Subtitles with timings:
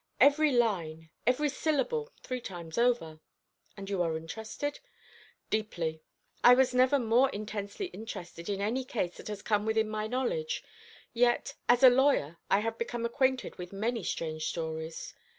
[0.19, 3.19] "Every line, every syllable, three times over."
[3.77, 4.79] "And you are interested?"
[5.51, 6.01] "Deeply.
[6.43, 10.63] I was never more intensely interested in any case that has come within my knowledge:
[11.13, 15.13] yet as a lawyer I have become acquainted with many strange stories.